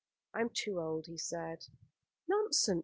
[0.33, 1.63] "I am too old," he said.
[2.27, 2.79] "Nonsense.